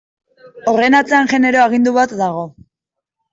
[0.71, 2.43] Horren atzean genero agindu bat dago.